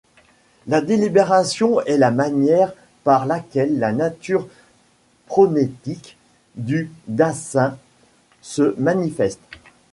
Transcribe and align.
La 0.65 0.81
délibération 0.81 1.79
est 1.81 1.97
la 1.99 2.09
manière 2.09 2.73
par 3.03 3.27
laquelle 3.27 3.77
la 3.77 3.91
nature 3.91 4.47
phronétique 5.27 6.17
du 6.55 6.91
Dasein 7.07 7.77
se 8.41 8.73
manifeste. 8.79 9.41